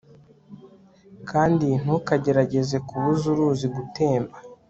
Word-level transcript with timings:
kandi 1.29 1.67
ntukagerageze 1.81 2.77
kubuza 2.87 3.23
uruzi 3.33 3.67
gutemba 3.75 4.35